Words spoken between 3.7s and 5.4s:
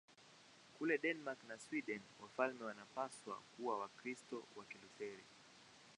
Wakristo wa Kilutheri.